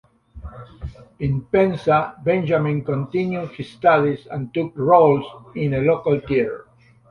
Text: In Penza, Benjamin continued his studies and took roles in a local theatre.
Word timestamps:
In 1.19 1.41
Penza, 1.45 2.19
Benjamin 2.23 2.83
continued 2.83 3.51
his 3.51 3.69
studies 3.69 4.25
and 4.31 4.51
took 4.51 4.71
roles 4.75 5.23
in 5.55 5.75
a 5.75 5.81
local 5.81 6.19
theatre. 6.21 6.65